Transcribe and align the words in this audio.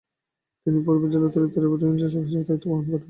তিনি 0.67 0.77
ফরিদপুর 0.85 1.09
জেলার 1.11 1.29
অতিরিক্ত 1.29 1.55
ডেপুটি 1.55 1.83
ইন্সপেক্টর 1.85 2.21
হিসেবে 2.21 2.45
দায়িত্ব 2.47 2.65
গ্রহণ 2.65 2.83
করেন। 2.83 2.99